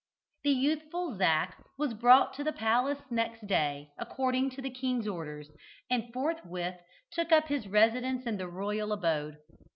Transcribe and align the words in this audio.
The 0.43 0.49
youthful 0.49 1.15
Zac 1.15 1.63
was 1.77 1.93
brought 1.93 2.33
to 2.33 2.43
the 2.43 2.51
palace 2.51 2.97
next 3.11 3.45
day, 3.45 3.91
according 3.99 4.49
to 4.55 4.59
the 4.63 4.71
king's 4.71 5.07
orders, 5.07 5.51
and 5.91 6.11
forthwith 6.11 6.79
took 7.11 7.31
up 7.31 7.49
his 7.49 7.67
residence 7.67 8.25
in 8.25 8.37
the 8.37 8.47
royal 8.47 8.93
abode. 8.93 9.37